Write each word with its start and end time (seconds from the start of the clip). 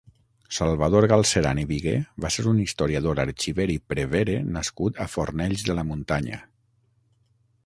Salvador 0.59 1.05
Galceran 1.11 1.61
i 1.63 1.65
Vigué 1.71 1.93
va 2.25 2.31
ser 2.37 2.47
un 2.53 2.63
historiador, 2.65 3.23
arxiver 3.27 3.69
i 3.77 3.79
prevere 3.93 4.39
nascut 4.57 5.05
a 5.07 5.11
Fornells 5.17 5.69
de 5.71 5.81
la 5.83 5.89
Muntanya. 5.93 6.43